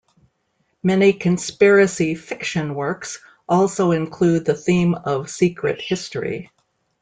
[0.81, 6.49] Many conspiracy fiction works also include the theme of secret history.